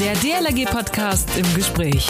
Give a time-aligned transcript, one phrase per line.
[0.00, 2.08] Der DLRG-Podcast im Gespräch.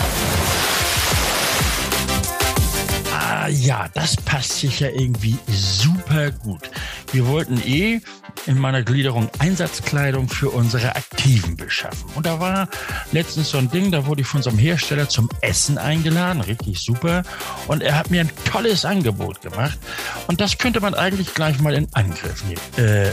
[3.13, 6.71] Ah ja, das passt sich ja irgendwie super gut.
[7.11, 8.01] Wir wollten eh
[8.47, 12.09] in meiner Gliederung Einsatzkleidung für unsere Aktiven beschaffen.
[12.15, 12.69] Und da war
[13.11, 17.25] letztens so ein Ding, da wurde ich von unserem Hersteller zum Essen eingeladen, richtig super.
[17.67, 19.81] Und er hat mir ein tolles Angebot gemacht.
[20.29, 22.61] Und das könnte man eigentlich gleich mal in Angriff nehmen.
[22.77, 23.11] Äh,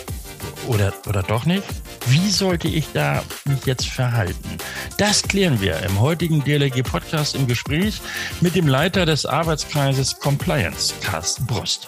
[0.67, 1.65] oder, oder doch nicht?
[2.09, 4.57] Wie sollte ich da mich jetzt verhalten?
[4.97, 7.99] Das klären wir im heutigen DLRG-Podcast im Gespräch
[8.39, 11.87] mit dem Leiter des Arbeitskreises Compliance, Carsten Brust.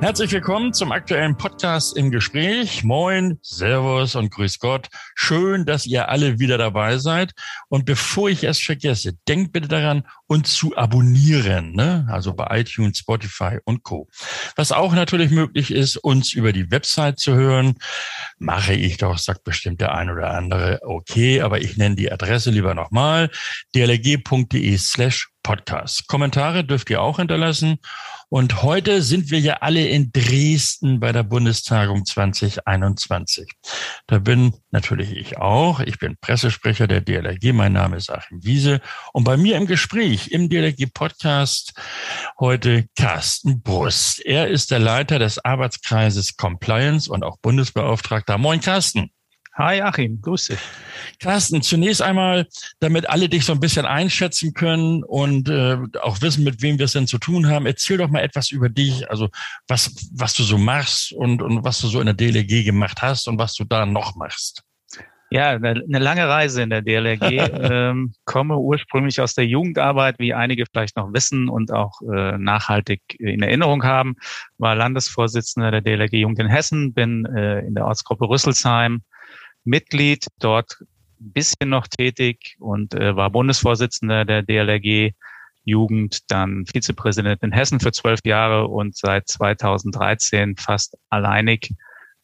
[0.00, 2.82] Herzlich willkommen zum aktuellen Podcast im Gespräch.
[2.82, 4.88] Moin, Servus und Grüß Gott.
[5.14, 7.32] Schön, dass ihr alle wieder dabei seid.
[7.68, 12.08] Und bevor ich es vergesse, denkt bitte daran, uns zu abonnieren, ne?
[12.10, 14.08] also bei iTunes, Spotify und Co.
[14.56, 17.74] Was auch natürlich möglich ist, uns über die Website zu hören,
[18.38, 22.50] mache ich doch, sagt bestimmt der ein oder andere, okay, aber ich nenne die Adresse
[22.50, 23.28] lieber nochmal,
[23.74, 26.06] dlg.de slash Podcast.
[26.08, 27.78] Kommentare dürft ihr auch hinterlassen.
[28.28, 33.50] Und heute sind wir ja alle in Dresden bei der Bundestagung 2021.
[34.06, 35.80] Da bin natürlich ich auch.
[35.80, 37.52] Ich bin Pressesprecher der DLRG.
[37.52, 38.80] Mein Name ist Achim Wiese.
[39.12, 41.72] Und bei mir im Gespräch im DLRG Podcast
[42.38, 44.24] heute Carsten Brust.
[44.24, 48.38] Er ist der Leiter des Arbeitskreises Compliance und auch Bundesbeauftragter.
[48.38, 49.10] Moin, Carsten.
[49.54, 50.58] Hi Achim, grüß dich.
[51.18, 52.46] Carsten, zunächst einmal,
[52.78, 56.84] damit alle dich so ein bisschen einschätzen können und äh, auch wissen, mit wem wir
[56.84, 59.28] es denn zu tun haben, erzähl doch mal etwas über dich, also
[59.66, 63.26] was, was du so machst und, und was du so in der DLRG gemacht hast
[63.26, 64.62] und was du da noch machst.
[65.32, 67.22] Ja, eine, eine lange Reise in der DLRG.
[67.70, 73.00] ähm, komme ursprünglich aus der Jugendarbeit, wie einige vielleicht noch wissen und auch äh, nachhaltig
[73.18, 74.16] in Erinnerung haben.
[74.58, 79.02] War Landesvorsitzender der DLRG Jugend in Hessen, bin äh, in der Ortsgruppe Rüsselsheim
[79.70, 80.78] Mitglied, dort
[81.20, 85.12] ein bisschen noch tätig und äh, war Bundesvorsitzender der DLRG
[85.64, 91.72] Jugend, dann Vizepräsident in Hessen für zwölf Jahre und seit 2013 fast alleinig.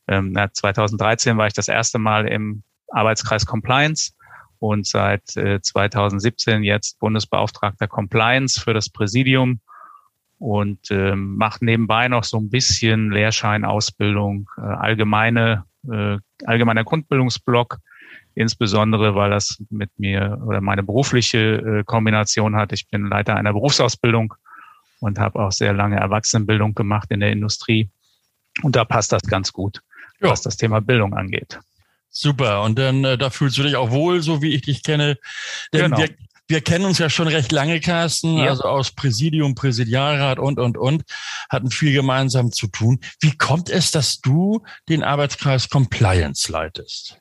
[0.09, 4.13] Ähm, na, 2013 war ich das erste Mal im Arbeitskreis Compliance
[4.59, 9.61] und seit äh, 2017 jetzt Bundesbeauftragter Compliance für das Präsidium
[10.39, 17.79] und ähm, macht nebenbei noch so ein bisschen Lehrscheinausbildung, äh, allgemeine äh, allgemeiner Grundbildungsblock,
[18.35, 22.73] insbesondere weil das mit mir oder meine berufliche äh, Kombination hat.
[22.73, 24.35] Ich bin Leiter einer Berufsausbildung
[25.01, 27.91] und habe auch sehr lange Erwachsenenbildung gemacht in der Industrie.
[28.63, 29.81] Und da passt das ganz gut,
[30.21, 30.31] ja.
[30.31, 31.59] was das Thema Bildung angeht.
[32.11, 32.63] Super.
[32.63, 35.19] Und dann äh, da fühlst du dich auch wohl, so wie ich dich kenne.
[35.73, 35.99] Denn genau.
[35.99, 36.09] wir,
[36.49, 38.47] wir kennen uns ja schon recht lange, Carsten, ja.
[38.51, 41.03] also aus Präsidium, Präsidialrat und, und, und,
[41.49, 43.01] hatten viel gemeinsam zu tun.
[43.21, 47.19] Wie kommt es, dass du den Arbeitskreis Compliance leitest?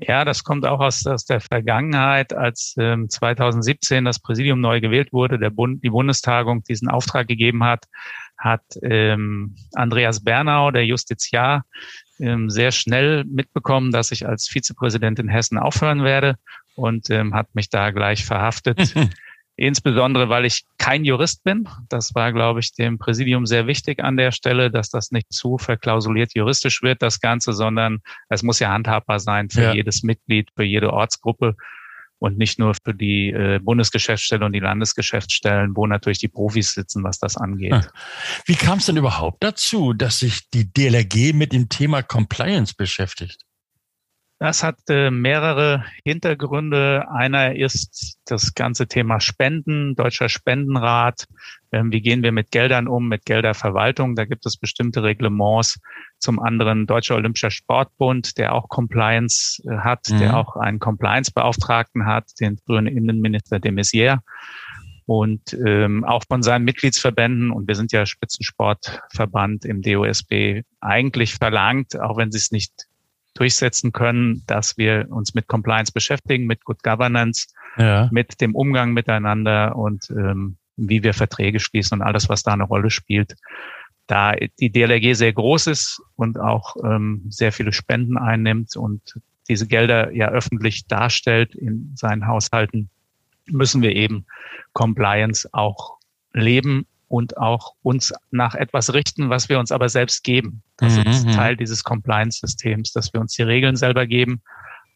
[0.00, 5.12] Ja, das kommt auch aus, aus der Vergangenheit, als ähm, 2017 das Präsidium neu gewählt
[5.12, 7.86] wurde, der Bund, die Bundestagung diesen Auftrag gegeben hat,
[8.36, 11.64] hat ähm, Andreas Bernau, der Justiziar,
[12.20, 16.36] ähm, sehr schnell mitbekommen, dass ich als Vizepräsident in Hessen aufhören werde
[16.76, 18.94] und ähm, hat mich da gleich verhaftet.
[19.60, 21.68] Insbesondere, weil ich kein Jurist bin.
[21.88, 25.58] Das war, glaube ich, dem Präsidium sehr wichtig an der Stelle, dass das nicht zu
[25.58, 27.98] verklausuliert juristisch wird, das Ganze, sondern
[28.28, 29.72] es muss ja handhabbar sein für ja.
[29.74, 31.56] jedes Mitglied, für jede Ortsgruppe
[32.20, 37.02] und nicht nur für die äh, Bundesgeschäftsstelle und die Landesgeschäftsstellen, wo natürlich die Profis sitzen,
[37.02, 37.72] was das angeht.
[37.72, 37.84] Ah.
[38.46, 43.47] Wie kam es denn überhaupt dazu, dass sich die DLRG mit dem Thema Compliance beschäftigt?
[44.40, 47.10] Das hat äh, mehrere Hintergründe.
[47.10, 51.26] Einer ist das ganze Thema Spenden, Deutscher Spendenrat.
[51.72, 54.14] Ähm, wie gehen wir mit Geldern um, mit Gelderverwaltung?
[54.14, 55.80] Da gibt es bestimmte Reglements.
[56.20, 60.18] Zum anderen Deutscher Olympischer Sportbund, der auch Compliance äh, hat, mhm.
[60.20, 64.20] der auch einen Compliance-Beauftragten hat, den früheren Innenminister de Maizière.
[65.04, 71.98] Und ähm, auch von seinen Mitgliedsverbänden, und wir sind ja Spitzensportverband im DOSB, eigentlich verlangt,
[71.98, 72.86] auch wenn sie es nicht
[73.34, 78.08] durchsetzen können, dass wir uns mit Compliance beschäftigen, mit Good Governance, ja.
[78.10, 82.64] mit dem Umgang miteinander und ähm, wie wir Verträge schließen und alles, was da eine
[82.64, 83.34] Rolle spielt.
[84.06, 89.66] Da die DLRG sehr groß ist und auch ähm, sehr viele Spenden einnimmt und diese
[89.66, 92.90] Gelder ja öffentlich darstellt in seinen Haushalten,
[93.46, 94.26] müssen wir eben
[94.72, 95.98] Compliance auch
[96.32, 100.62] leben und auch uns nach etwas richten, was wir uns aber selbst geben.
[100.76, 101.02] Das mhm.
[101.02, 101.32] ist mhm.
[101.32, 104.42] Teil dieses Compliance-Systems, dass wir uns die Regeln selber geben,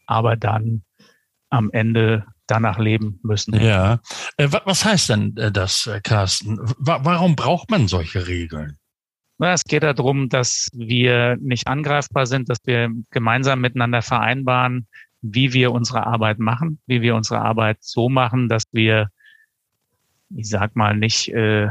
[0.05, 0.83] aber dann
[1.49, 3.53] am Ende danach leben müssen.
[3.59, 3.99] Ja.
[4.37, 6.59] Äh, was heißt denn äh, das, äh, Carsten?
[6.77, 8.77] Warum braucht man solche Regeln?
[9.39, 14.87] Es geht darum, dass wir nicht angreifbar sind, dass wir gemeinsam miteinander vereinbaren,
[15.21, 19.09] wie wir unsere Arbeit machen, wie wir unsere Arbeit so machen, dass wir,
[20.35, 21.69] ich sag mal, nicht, äh,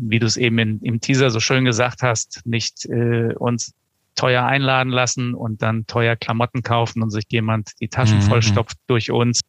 [0.00, 3.74] wie du es eben in, im Teaser so schön gesagt hast, nicht äh, uns
[4.14, 8.22] teuer einladen lassen und dann teuer Klamotten kaufen und sich jemand die Taschen mhm.
[8.22, 9.40] vollstopft durch uns.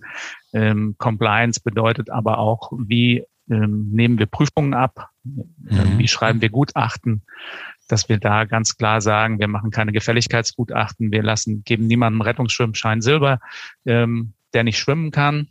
[0.54, 5.98] Ähm, Compliance bedeutet aber auch, wie ähm, nehmen wir Prüfungen ab, mhm.
[5.98, 7.24] wie schreiben wir Gutachten,
[7.88, 13.02] dass wir da ganz klar sagen, wir machen keine Gefälligkeitsgutachten, wir lassen, geben niemandem Rettungsschwimmschein
[13.02, 13.40] Silber,
[13.86, 15.50] ähm, der nicht schwimmen kann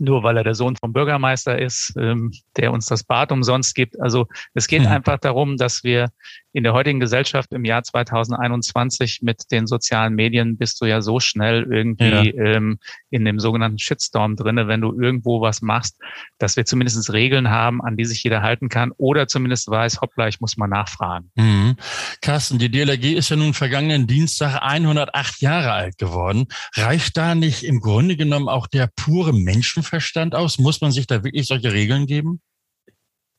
[0.00, 4.00] nur weil er der Sohn vom Bürgermeister ist, ähm, der uns das Bad umsonst gibt.
[4.00, 4.88] Also es geht mhm.
[4.88, 6.10] einfach darum, dass wir
[6.54, 11.18] in der heutigen Gesellschaft im Jahr 2021 mit den sozialen Medien bist du ja so
[11.18, 12.44] schnell irgendwie ja.
[12.44, 12.78] ähm,
[13.10, 15.98] in dem sogenannten Shitstorm drinne, wenn du irgendwo was machst,
[16.38, 20.28] dass wir zumindest Regeln haben, an die sich jeder halten kann oder zumindest weiß, hoppla,
[20.28, 21.32] ich muss mal nachfragen.
[21.34, 21.74] Mhm.
[22.22, 26.46] Carsten, die DLRG ist ja nun vergangenen Dienstag 108 Jahre alt geworden.
[26.76, 30.60] Reicht da nicht im Grunde genommen auch der pure Menschenverstand aus?
[30.60, 32.40] Muss man sich da wirklich solche Regeln geben?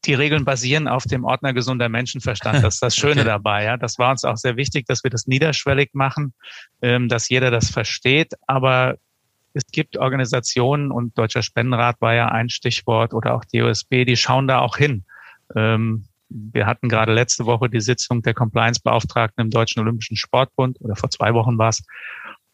[0.05, 2.63] Die Regeln basieren auf dem Ordner gesunder Menschenverstand.
[2.63, 3.25] Das ist das Schöne okay.
[3.25, 3.63] dabei.
[3.63, 6.33] Ja, das war uns auch sehr wichtig, dass wir das niederschwellig machen,
[6.81, 8.33] ähm, dass jeder das versteht.
[8.47, 8.97] Aber
[9.53, 14.17] es gibt Organisationen und Deutscher Spendenrat war ja ein Stichwort oder auch die OSB, die
[14.17, 15.05] schauen da auch hin.
[15.55, 20.95] Ähm, wir hatten gerade letzte Woche die Sitzung der Compliance-Beauftragten im Deutschen Olympischen Sportbund oder
[20.95, 21.83] vor zwei Wochen war es.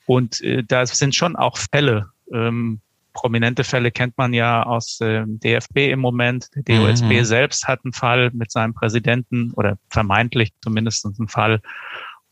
[0.06, 2.82] Und äh, da sind schon auch Fälle, ähm,
[3.14, 6.50] prominente Fälle kennt man ja aus dem DFB im Moment.
[6.56, 7.26] Der DOSB mhm.
[7.26, 11.62] selbst hat einen Fall mit seinem Präsidenten oder vermeintlich zumindest einen Fall.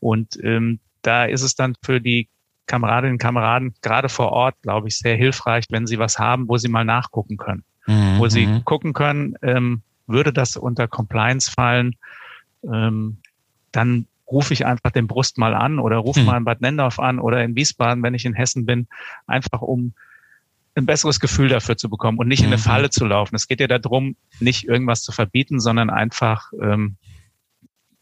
[0.00, 2.28] Und ähm, da ist es dann für die
[2.66, 6.56] Kameradinnen und Kameraden gerade vor Ort, glaube ich, sehr hilfreich, wenn sie was haben, wo
[6.56, 7.64] sie mal nachgucken können.
[7.86, 8.18] Mhm.
[8.18, 8.64] Wo sie mhm.
[8.64, 11.96] gucken können, ähm, würde das unter Compliance fallen,
[12.62, 13.18] ähm,
[13.72, 16.26] dann rufe ich einfach den Brust mal an oder rufe mhm.
[16.26, 18.86] mal in Bad Nendorf an oder in Wiesbaden, wenn ich in Hessen bin,
[19.26, 19.94] einfach um
[20.80, 22.60] ein besseres Gefühl dafür zu bekommen und nicht in eine mhm.
[22.60, 23.34] Falle zu laufen.
[23.34, 26.96] Es geht ja darum, nicht irgendwas zu verbieten, sondern einfach ähm,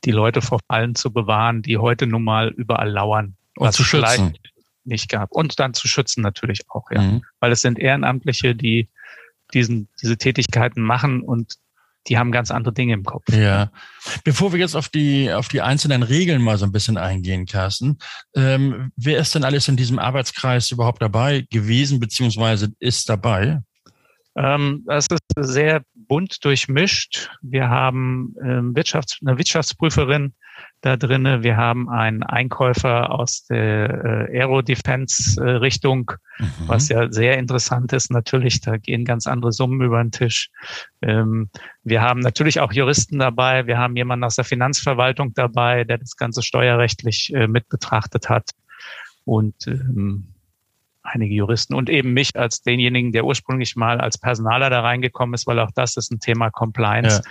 [0.05, 3.37] die Leute vor Fallen zu bewahren, die heute nun mal überall lauern.
[3.57, 4.35] Und zu schützen.
[4.85, 5.33] Nicht gab.
[5.33, 7.03] Und dann zu schützen natürlich auch, ja.
[7.03, 7.23] Mhm.
[7.41, 8.89] Weil es sind Ehrenamtliche, die
[9.53, 11.57] diesen, diese Tätigkeiten machen und
[12.07, 13.25] die haben ganz andere Dinge im Kopf.
[13.31, 13.71] Ja.
[14.25, 17.99] Bevor wir jetzt auf die, auf die einzelnen Regeln mal so ein bisschen eingehen, Carsten,
[18.35, 23.61] ähm, wer ist denn alles in diesem Arbeitskreis überhaupt dabei gewesen, beziehungsweise ist dabei?
[24.37, 27.31] Ähm, das ist sehr bunt durchmischt.
[27.43, 30.35] Wir haben ähm, Wirtschafts-, eine Wirtschaftsprüferin,
[30.81, 31.43] da drinne.
[31.43, 36.47] Wir haben einen Einkäufer aus der äh, Aero-Defense-Richtung, mhm.
[36.67, 38.11] was ja sehr interessant ist.
[38.11, 40.51] Natürlich, da gehen ganz andere Summen über den Tisch.
[41.03, 41.51] Ähm,
[41.83, 43.67] wir haben natürlich auch Juristen dabei.
[43.67, 48.51] Wir haben jemanden aus der Finanzverwaltung dabei, der das Ganze steuerrechtlich äh, mit betrachtet hat.
[49.25, 50.35] Und ähm,
[51.13, 55.47] einige Juristen und eben mich als denjenigen, der ursprünglich mal als Personaler da reingekommen ist,
[55.47, 57.23] weil auch das ist ein Thema Compliance.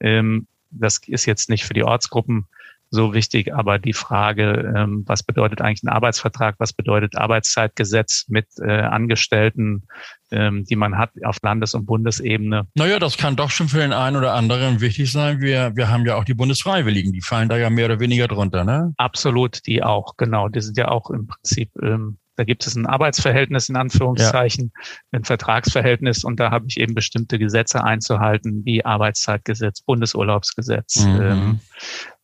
[0.00, 0.08] Ja.
[0.08, 2.46] Ähm, das ist jetzt nicht für die Ortsgruppen
[2.90, 8.46] so wichtig, aber die Frage, ähm, was bedeutet eigentlich ein Arbeitsvertrag, was bedeutet Arbeitszeitgesetz mit
[8.60, 9.82] äh, Angestellten,
[10.30, 12.66] ähm, die man hat auf Landes- und Bundesebene.
[12.74, 15.40] Naja, das kann doch schon für den einen oder anderen wichtig sein.
[15.40, 18.64] Wir, wir haben ja auch die Bundesfreiwilligen, die fallen da ja mehr oder weniger drunter,
[18.64, 18.94] ne?
[18.96, 20.48] Absolut, die auch, genau.
[20.48, 25.18] Die sind ja auch im Prinzip ähm, da gibt es ein Arbeitsverhältnis in Anführungszeichen, ja.
[25.18, 31.22] ein Vertragsverhältnis und da habe ich eben bestimmte Gesetze einzuhalten, wie Arbeitszeitgesetz, Bundesurlaubsgesetz, mhm.
[31.22, 31.60] ähm,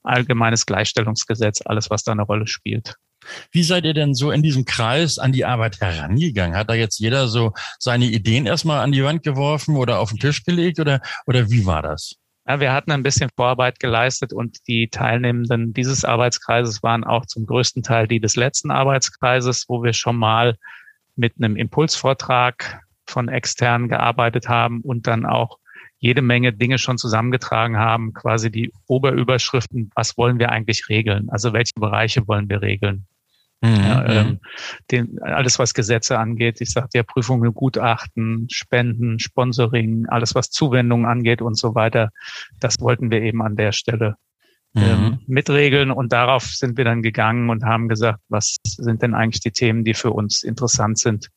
[0.03, 2.97] allgemeines Gleichstellungsgesetz, alles, was da eine Rolle spielt.
[3.53, 6.57] Wie seid ihr denn so in diesem Kreis an die Arbeit herangegangen?
[6.57, 10.19] Hat da jetzt jeder so seine Ideen erstmal an die Wand geworfen oder auf den
[10.19, 12.15] Tisch gelegt oder, oder wie war das?
[12.47, 17.47] Ja, wir hatten ein bisschen Vorarbeit geleistet und die Teilnehmenden dieses Arbeitskreises waren auch zum
[17.47, 20.57] größten Teil die des letzten Arbeitskreises, wo wir schon mal
[21.17, 25.59] mit einem Impulsvortrag von extern gearbeitet haben und dann auch
[25.99, 31.29] jede Menge Dinge schon zusammengetragen haben, quasi die Oberüberschriften, was wollen wir eigentlich regeln?
[31.31, 33.07] Also welche Bereiche wollen wir regeln?
[33.63, 33.75] Mhm.
[33.75, 34.41] Ja, ähm,
[34.91, 41.07] den, alles, was Gesetze angeht, ich sagte ja Prüfungen, Gutachten, Spenden, Sponsoring, alles, was Zuwendungen
[41.07, 42.11] angeht und so weiter,
[42.59, 44.17] das wollten wir eben an der Stelle
[44.75, 45.19] ähm, mhm.
[45.27, 49.51] mitregeln und darauf sind wir dann gegangen und haben gesagt, was sind denn eigentlich die
[49.51, 51.29] Themen, die für uns interessant sind?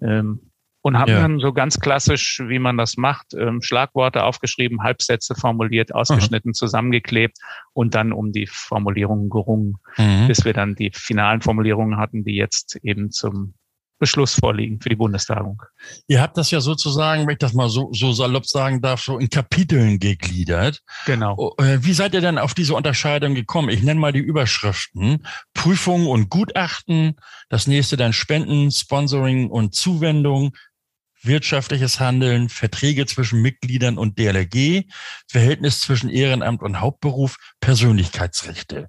[0.00, 0.49] Ähm,
[0.82, 1.20] und haben ja.
[1.20, 6.54] dann so ganz klassisch, wie man das macht, ähm, Schlagworte aufgeschrieben, Halbsätze formuliert, ausgeschnitten, mhm.
[6.54, 7.36] zusammengeklebt
[7.72, 10.26] und dann um die Formulierungen gerungen, mhm.
[10.26, 13.54] bis wir dann die finalen Formulierungen hatten, die jetzt eben zum
[14.00, 15.62] Beschluss vorliegen für die Bundestagung.
[16.08, 19.18] Ihr habt das ja sozusagen, wenn ich das mal so, so salopp sagen darf, so
[19.18, 20.82] in Kapiteln gegliedert.
[21.04, 21.34] Genau.
[21.36, 23.68] Oh, äh, wie seid ihr denn auf diese Unterscheidung gekommen?
[23.68, 25.26] Ich nenne mal die Überschriften.
[25.52, 27.16] Prüfungen und Gutachten,
[27.50, 30.52] das nächste dann Spenden, Sponsoring und Zuwendung,
[31.22, 34.84] wirtschaftliches Handeln, Verträge zwischen Mitgliedern und DLRG,
[35.28, 38.88] Verhältnis zwischen Ehrenamt und Hauptberuf, Persönlichkeitsrechte.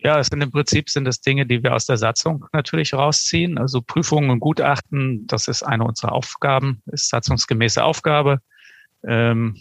[0.00, 3.58] Ja, es sind im Prinzip sind es Dinge, die wir aus der Satzung natürlich rausziehen.
[3.58, 8.38] Also Prüfungen und Gutachten, das ist eine unserer Aufgaben, ist satzungsgemäße Aufgabe.
[9.04, 9.56] Ähm,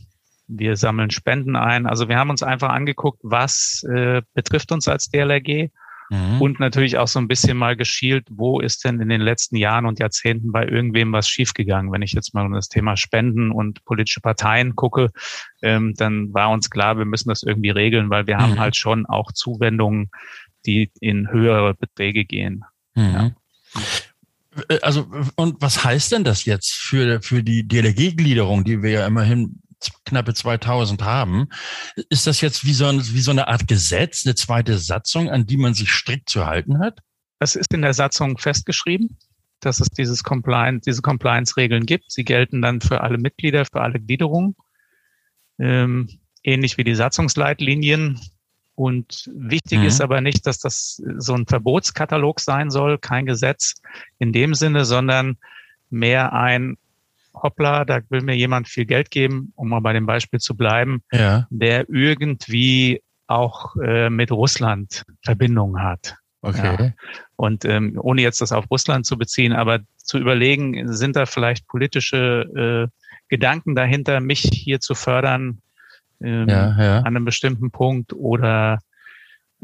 [0.48, 1.88] wir sammeln Spenden ein.
[1.88, 5.72] Also wir haben uns einfach angeguckt, was äh, betrifft uns als DLRG
[6.10, 6.42] Mhm.
[6.42, 9.86] Und natürlich auch so ein bisschen mal geschielt, wo ist denn in den letzten Jahren
[9.86, 11.92] und Jahrzehnten bei irgendwem was schiefgegangen.
[11.92, 15.12] Wenn ich jetzt mal um das Thema Spenden und politische Parteien gucke,
[15.62, 18.42] ähm, dann war uns klar, wir müssen das irgendwie regeln, weil wir mhm.
[18.42, 20.10] haben halt schon auch Zuwendungen,
[20.66, 22.64] die in höhere Beträge gehen.
[22.96, 23.14] Mhm.
[23.14, 23.32] Ja.
[24.70, 29.08] Äh, also, und was heißt denn das jetzt für, für die DLG-Gliederung, die wir ja
[29.08, 29.62] immerhin
[30.06, 31.50] knappe 2000 haben.
[32.10, 35.46] Ist das jetzt wie so, ein, wie so eine Art Gesetz, eine zweite Satzung, an
[35.46, 37.00] die man sich strikt zu halten hat?
[37.40, 39.18] Das ist in der Satzung festgeschrieben,
[39.60, 42.12] dass es dieses Compliance, diese Compliance-Regeln gibt.
[42.12, 44.56] Sie gelten dann für alle Mitglieder, für alle Gliederungen.
[45.60, 46.10] Ähm,
[46.44, 48.20] ähnlich wie die Satzungsleitlinien.
[48.76, 49.86] Und wichtig mhm.
[49.86, 53.76] ist aber nicht, dass das so ein Verbotskatalog sein soll, kein Gesetz
[54.20, 55.38] in dem Sinne, sondern
[55.90, 56.78] mehr ein
[57.44, 61.02] hoppla, da will mir jemand viel Geld geben, um mal bei dem Beispiel zu bleiben,
[61.12, 61.48] ja.
[61.50, 66.16] der irgendwie auch äh, mit Russland Verbindungen hat.
[66.42, 66.78] Okay.
[66.80, 66.92] Ja.
[67.36, 71.68] Und ähm, ohne jetzt das auf Russland zu beziehen, aber zu überlegen, sind da vielleicht
[71.68, 75.62] politische äh, Gedanken dahinter, mich hier zu fördern
[76.22, 76.98] ähm, ja, ja.
[77.00, 78.80] an einem bestimmten Punkt oder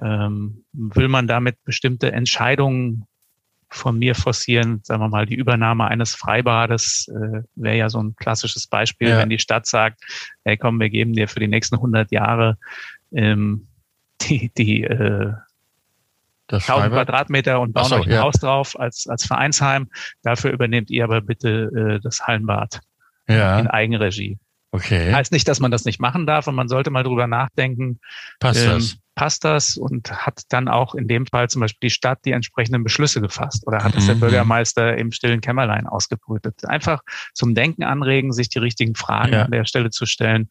[0.01, 3.05] ähm, will man damit bestimmte Entscheidungen
[3.73, 8.15] von mir forcieren, sagen wir mal, die Übernahme eines Freibades äh, wäre ja so ein
[8.15, 9.17] klassisches Beispiel, ja.
[9.17, 10.03] wenn die Stadt sagt,
[10.43, 12.57] hey komm, wir geben dir für die nächsten 100 Jahre
[13.11, 13.67] ähm,
[14.21, 15.33] die, die äh,
[16.47, 18.21] das 1000 Quadratmeter und bauen so, euch ein ja.
[18.21, 19.89] Haus drauf als, als Vereinsheim.
[20.21, 22.81] Dafür übernehmt ihr aber bitte äh, das Hallenbad
[23.27, 23.59] ja.
[23.59, 24.37] in Eigenregie.
[24.73, 25.13] Okay.
[25.13, 27.99] Heißt nicht, dass man das nicht machen darf und man sollte mal drüber nachdenken.
[28.39, 28.97] Passt ähm, das?
[29.13, 32.83] Passt das und hat dann auch in dem Fall zum Beispiel die Stadt die entsprechenden
[32.83, 34.21] Beschlüsse gefasst oder hat es der mhm.
[34.21, 36.65] Bürgermeister im stillen Kämmerlein ausgebrütet?
[36.65, 37.01] Einfach
[37.35, 39.43] zum Denken anregen, sich die richtigen Fragen ja.
[39.43, 40.49] an der Stelle zu stellen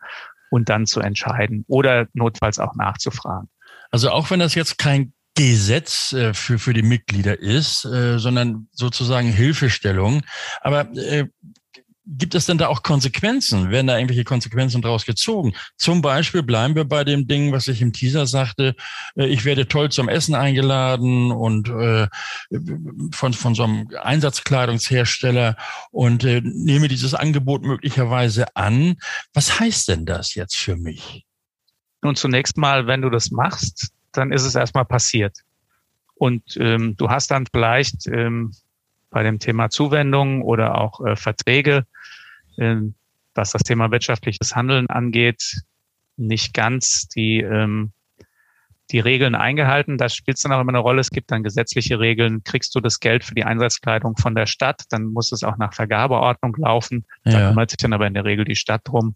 [0.51, 3.49] und dann zu entscheiden oder notfalls auch nachzufragen.
[3.91, 8.69] Also auch wenn das jetzt kein Gesetz äh, für, für die Mitglieder ist, äh, sondern
[8.71, 10.23] sozusagen Hilfestellung.
[10.61, 11.27] Aber äh,
[12.05, 13.71] Gibt es denn da auch Konsequenzen?
[13.71, 15.55] Werden da irgendwelche Konsequenzen daraus gezogen?
[15.77, 18.75] Zum Beispiel bleiben wir bei dem Ding, was ich im Teaser sagte.
[19.15, 22.09] Äh, ich werde toll zum Essen eingeladen und äh,
[23.13, 25.57] von, von so einem Einsatzkleidungshersteller
[25.93, 28.97] und äh, nehme dieses Angebot möglicherweise an.
[29.33, 31.25] Was heißt denn das jetzt für mich?
[32.03, 35.39] Nun, zunächst mal, wenn du das machst, dann ist es erstmal passiert.
[36.15, 38.53] Und ähm, du hast dann vielleicht ähm,
[39.13, 41.87] bei dem Thema Zuwendungen oder auch äh, Verträge,
[42.57, 42.77] äh,
[43.35, 45.63] was das Thema wirtschaftliches Handeln angeht,
[46.17, 47.93] nicht ganz die, ähm,
[48.91, 49.97] die Regeln eingehalten.
[49.97, 51.01] Da spielt es dann auch immer eine Rolle.
[51.01, 52.45] Es gibt dann gesetzliche Regeln.
[52.45, 55.73] Kriegst du das Geld für die Einsatzkleidung von der Stadt, dann muss es auch nach
[55.73, 57.07] Vergabeordnung laufen.
[57.25, 57.49] Da ja.
[57.49, 59.15] kümmert sich dann aber in der Regel die Stadt drum.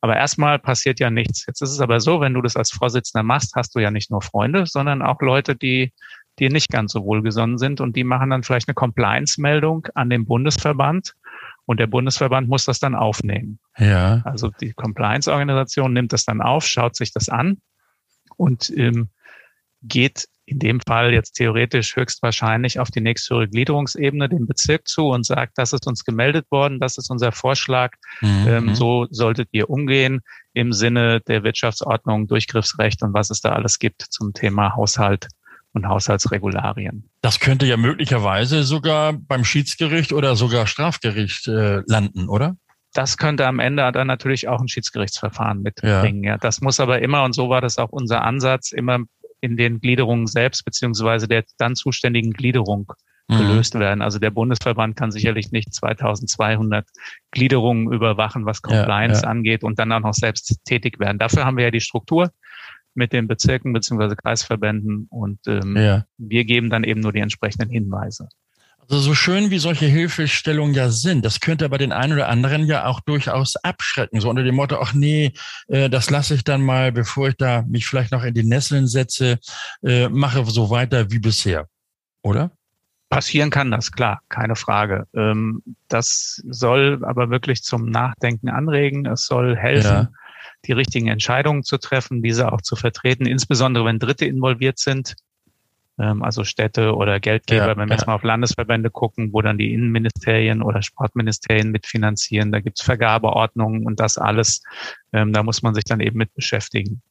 [0.00, 1.44] Aber erstmal passiert ja nichts.
[1.46, 4.10] Jetzt ist es aber so, wenn du das als Vorsitzender machst, hast du ja nicht
[4.10, 5.92] nur Freunde, sondern auch Leute, die
[6.38, 10.26] die nicht ganz so wohlgesonnen sind und die machen dann vielleicht eine Compliance-Meldung an den
[10.26, 11.14] Bundesverband
[11.64, 13.58] und der Bundesverband muss das dann aufnehmen.
[13.78, 14.22] Ja.
[14.24, 17.58] Also die Compliance-Organisation nimmt das dann auf, schaut sich das an
[18.36, 19.08] und ähm,
[19.82, 25.26] geht in dem Fall jetzt theoretisch höchstwahrscheinlich auf die nächsthöhere Gliederungsebene, den Bezirk zu und
[25.26, 28.46] sagt, das ist uns gemeldet worden, das ist unser Vorschlag, mhm.
[28.46, 30.20] ähm, so solltet ihr umgehen
[30.52, 35.26] im Sinne der Wirtschaftsordnung, Durchgriffsrecht und was es da alles gibt zum Thema Haushalt
[35.76, 37.08] und Haushaltsregularien.
[37.22, 42.56] Das könnte ja möglicherweise sogar beim Schiedsgericht oder sogar Strafgericht äh, landen, oder?
[42.92, 46.24] Das könnte am Ende dann natürlich auch ein Schiedsgerichtsverfahren mitbringen.
[46.24, 46.32] Ja.
[46.32, 46.38] ja.
[46.38, 49.00] Das muss aber immer, und so war das auch unser Ansatz, immer
[49.40, 52.90] in den Gliederungen selbst beziehungsweise der dann zuständigen Gliederung
[53.28, 53.36] mhm.
[53.36, 54.00] gelöst werden.
[54.00, 56.88] Also der Bundesverband kann sicherlich nicht 2200
[57.32, 59.30] Gliederungen überwachen, was Compliance ja, ja.
[59.30, 61.18] angeht und dann auch noch selbst tätig werden.
[61.18, 62.30] Dafür haben wir ja die Struktur
[62.96, 66.04] mit den Bezirken beziehungsweise Kreisverbänden und ähm, ja.
[66.18, 68.28] wir geben dann eben nur die entsprechenden Hinweise.
[68.88, 72.66] Also so schön wie solche Hilfestellungen ja sind, das könnte aber den einen oder anderen
[72.66, 74.20] ja auch durchaus abschrecken.
[74.20, 75.32] So unter dem Motto, ach nee,
[75.66, 78.86] äh, das lasse ich dann mal, bevor ich da mich vielleicht noch in die Nesseln
[78.86, 79.38] setze,
[79.82, 81.66] äh, mache so weiter wie bisher.
[82.22, 82.52] Oder?
[83.08, 85.06] Passieren kann das, klar, keine Frage.
[85.14, 89.06] Ähm, das soll aber wirklich zum Nachdenken anregen.
[89.06, 90.08] Es soll helfen, ja.
[90.66, 95.16] Die richtigen Entscheidungen zu treffen, diese auch zu vertreten, insbesondere wenn Dritte involviert sind,
[95.98, 97.98] ähm, also Städte oder Geldgeber, ja, wenn wir ja.
[97.98, 103.86] jetzt mal auf Landesverbände gucken, wo dann die Innenministerien oder Sportministerien mitfinanzieren, da gibt's Vergabeordnungen
[103.86, 104.62] und das alles,
[105.12, 107.02] ähm, da muss man sich dann eben mit beschäftigen.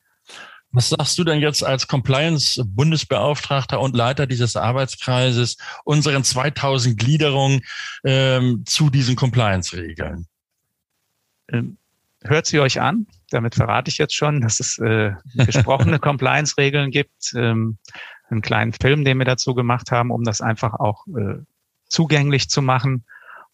[0.72, 7.62] Was sagst du denn jetzt als Compliance-Bundesbeauftragter und Leiter dieses Arbeitskreises unseren 2000 Gliederungen
[8.04, 10.28] ähm, zu diesen Compliance-Regeln?
[11.48, 11.78] Ähm,
[12.24, 13.08] hört sie euch an.
[13.36, 17.34] Damit verrate ich jetzt schon, dass es äh, gesprochene Compliance-Regeln gibt.
[17.36, 17.78] Ähm,
[18.30, 21.44] einen kleinen Film, den wir dazu gemacht haben, um das einfach auch äh,
[21.88, 23.06] zugänglich zu machen.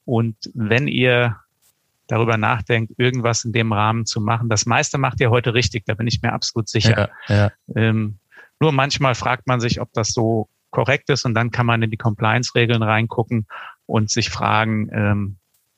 [0.06, 1.36] Und wenn ihr
[2.08, 4.50] darüber nachdenkt, irgendwas in dem Rahmen zu machen.
[4.50, 7.10] Das meiste macht ihr heute richtig, da bin ich mir absolut sicher.
[7.28, 7.52] Ja, ja.
[7.74, 8.20] Ähm,
[8.60, 11.90] nur manchmal fragt man sich, ob das so korrekt ist und dann kann man in
[11.90, 13.48] die Compliance-Regeln reingucken
[13.86, 15.38] und sich fragen, ähm,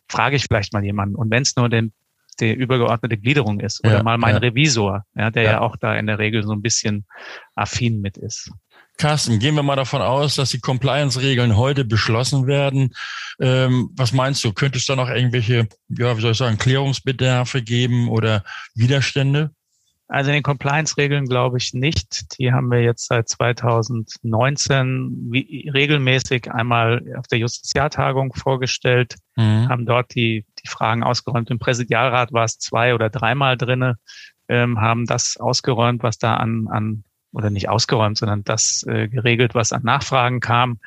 [0.09, 1.15] frage ich vielleicht mal jemanden.
[1.15, 1.93] Und wenn es nur den,
[2.35, 5.61] die übergeordnete Gliederung ist oder ja, mal mein Revisor, ja, der ja.
[5.61, 7.05] auch da in der Regel so ein bisschen
[7.55, 8.51] affin mit ist.
[8.97, 12.93] Carsten, gehen wir mal davon aus, dass die Compliance-Regeln heute beschlossen werden.
[13.39, 14.53] Ähm, was meinst du?
[14.53, 18.43] Könnte es da noch irgendwelche, ja, wie soll ich sagen, Klärungsbedarfe geben oder
[18.75, 19.51] Widerstände?
[20.07, 22.37] Also in den Compliance-Regeln glaube ich nicht.
[22.37, 29.69] Die haben wir jetzt seit 2019 wie, regelmäßig einmal auf der Justizialtagung vorgestellt, mhm.
[29.69, 31.49] haben dort die, die Fragen ausgeräumt.
[31.49, 33.97] Im Präsidialrat war es zwei oder dreimal drinne,
[34.47, 39.55] ähm, haben das ausgeräumt, was da an, an oder nicht ausgeräumt, sondern das äh, geregelt,
[39.55, 40.79] was an Nachfragen kam,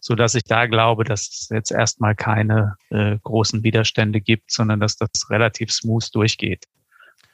[0.00, 4.80] so dass ich da glaube, dass es jetzt erstmal keine äh, großen Widerstände gibt, sondern
[4.80, 6.64] dass das relativ smooth durchgeht.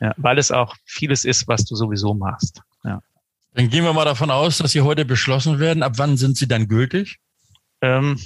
[0.00, 2.62] Ja, weil es auch vieles ist, was du sowieso machst.
[2.85, 3.02] Ja.
[3.54, 5.82] Dann gehen wir mal davon aus, dass sie heute beschlossen werden.
[5.82, 7.18] Ab wann sind sie dann gültig?
[7.82, 8.18] Ähm,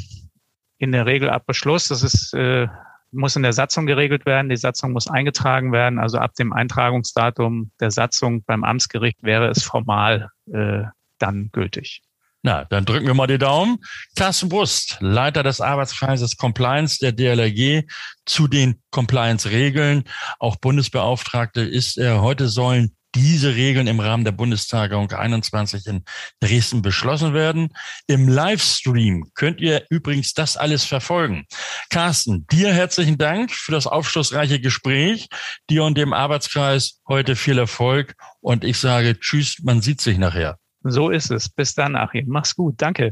[0.79, 1.89] in der Regel ab Beschluss.
[1.89, 2.69] Das ist äh,
[3.15, 4.49] muss in der Satzung geregelt werden.
[4.49, 5.99] Die Satzung muss eingetragen werden.
[5.99, 10.83] Also ab dem Eintragungsdatum der Satzung beim Amtsgericht wäre es formal äh,
[11.19, 12.03] dann gültig.
[12.47, 13.79] Na, dann drücken wir mal die Daumen.
[14.17, 17.85] Carsten Brust, Leiter des Arbeitskreises Compliance der DLRG
[18.27, 20.05] zu den Compliance-Regeln.
[20.39, 22.21] Auch Bundesbeauftragte ist er.
[22.21, 26.05] Heute sollen diese Regeln im Rahmen der Bundestagung 21 in
[26.41, 27.71] Dresden beschlossen werden.
[28.09, 31.47] Im Livestream könnt ihr übrigens das alles verfolgen.
[31.89, 35.29] Carsten, dir herzlichen Dank für das aufschlussreiche Gespräch.
[35.71, 40.59] Dir und dem Arbeitskreis heute viel Erfolg und ich sage Tschüss, man sieht sich nachher.
[40.85, 41.49] So ist es.
[41.49, 42.27] Bis dann, Achim.
[42.29, 42.75] Mach's gut.
[42.79, 43.11] Danke.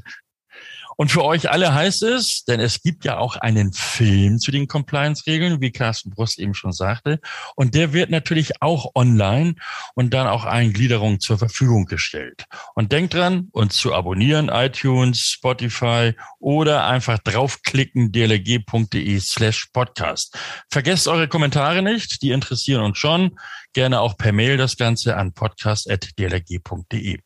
[1.03, 4.69] Und für euch alle heißt es, denn es gibt ja auch einen Film zu den
[4.69, 7.19] Compliance-Regeln, wie Carsten Brust eben schon sagte.
[7.57, 9.57] Und der wird natürlich auch online
[9.97, 12.45] und dann auch allen Gliederungen zur Verfügung gestellt.
[12.77, 20.39] Und denkt dran, uns zu abonnieren, iTunes, Spotify oder einfach draufklicken, dlg.de slash podcast.
[20.71, 23.37] Vergesst eure Kommentare nicht, die interessieren uns schon.
[23.73, 27.19] Gerne auch per Mail das Ganze an podcast.dlg.de.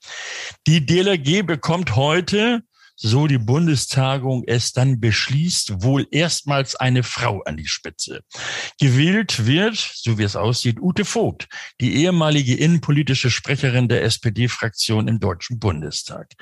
[0.67, 2.63] Die DLRG bekommt heute
[2.97, 8.21] so die Bundestagung es dann beschließt, wohl erstmals eine Frau an die Spitze.
[8.81, 11.47] Gewählt wird, so wie es aussieht, Ute Vogt,
[11.81, 16.33] die ehemalige innenpolitische Sprecherin der SPD-Fraktion im Deutschen Bundestag.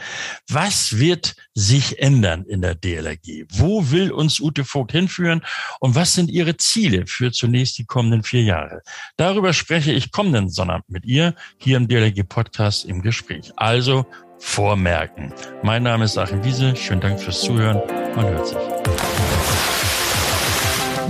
[0.49, 3.47] Was wird sich ändern in der DLRG?
[3.51, 5.43] Wo will uns Ute Vogt hinführen?
[5.81, 8.83] Und was sind ihre Ziele für zunächst die kommenden vier Jahre?
[9.17, 13.53] Darüber spreche ich kommenden Sonnabend mit ihr hier im DLRG Podcast im Gespräch.
[13.57, 14.07] Also
[14.39, 15.33] vormerken.
[15.63, 16.75] Mein Name ist Achim Wiese.
[16.77, 17.81] Schönen Dank fürs Zuhören.
[18.17, 18.59] Man hört sich.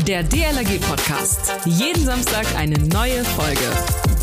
[0.06, 1.54] Der DLRG Podcast.
[1.64, 4.13] Jeden Samstag eine neue Folge.